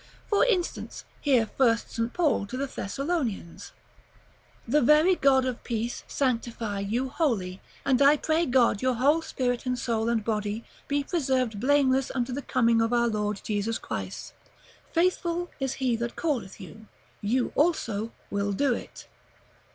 For 0.31 0.43
instance, 0.45 1.05
hear 1.21 1.45
first 1.45 1.91
St. 1.91 2.11
Paul 2.11 2.47
to 2.47 2.57
the 2.57 2.65
Thessalonians: 2.65 3.71
"The 4.67 4.81
very 4.81 5.13
God 5.13 5.45
of 5.45 5.63
peace 5.63 6.03
sanctify 6.07 6.79
you 6.79 7.09
wholly; 7.09 7.61
and 7.85 8.01
I 8.01 8.17
pray 8.17 8.47
God 8.47 8.81
your 8.81 8.95
whole 8.95 9.21
spirit 9.21 9.67
and 9.67 9.77
soul 9.77 10.09
and 10.09 10.25
body 10.25 10.65
be 10.87 11.03
preserved 11.03 11.59
blameless 11.59 12.11
unto 12.15 12.33
the 12.33 12.41
coming 12.41 12.81
of 12.81 12.91
our 12.93 13.07
Lord 13.09 13.41
Jesus 13.43 13.77
Christ. 13.77 14.33
Faithful 14.91 15.51
is 15.59 15.73
he 15.73 15.95
that 15.97 16.15
calleth 16.15 16.59
you, 16.59 16.87
who 17.21 17.49
also 17.55 18.11
will 18.31 18.53
do 18.53 18.73
it." 18.73 19.05